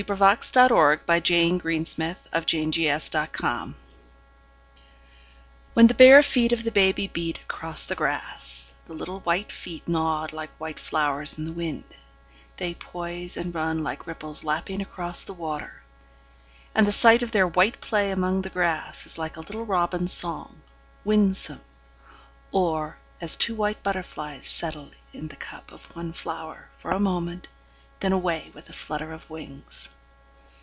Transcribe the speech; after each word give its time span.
Amores. 0.09 0.51
1916. 0.57 1.59
14. 2.33 2.33
A 2.33 2.41
Baby 2.41 2.89
Running 2.89 3.05
Barefoot 3.05 3.75
WHEN 5.75 5.85
the 5.87 5.93
bare 5.93 6.23
feet 6.23 6.51
of 6.51 6.63
the 6.63 6.71
baby 6.71 7.05
beat 7.05 7.37
across 7.37 7.85
the 7.85 7.95
grassThe 7.95 8.71
little 8.97 9.19
white 9.19 9.51
feet 9.51 9.87
nod 9.87 10.33
like 10.33 10.49
white 10.59 10.79
flowers 10.79 11.37
in 11.37 11.43
the 11.43 11.51
wind, 11.51 11.83
They 12.57 12.73
poise 12.73 13.37
and 13.37 13.53
run 13.53 13.83
like 13.83 14.07
ripples 14.07 14.43
lapping 14.43 14.81
across 14.81 15.23
the 15.23 15.35
water; 15.35 15.83
And 16.73 16.87
the 16.87 16.91
sight 16.91 17.21
of 17.21 17.31
their 17.31 17.47
white 17.47 17.79
play 17.79 18.09
among 18.09 18.41
the 18.41 18.49
grassIs 18.49 19.19
like 19.19 19.37
a 19.37 19.41
little 19.41 19.67
robin's 19.67 20.11
song, 20.11 20.63
winsome, 21.05 21.61
Or 22.51 22.97
as 23.21 23.37
two 23.37 23.53
white 23.53 23.83
butterflies 23.83 24.47
settle 24.47 24.89
in 25.13 25.27
the 25.27 25.35
cup 25.35 25.71
of 25.71 25.95
one 25.95 26.11
flowerFor 26.11 26.91
a 26.91 26.99
moment, 26.99 27.49
then 27.99 28.11
away 28.11 28.49
with 28.55 28.67
a 28.67 28.73
flutter 28.73 29.13
of 29.13 29.29
wings. 29.29 29.87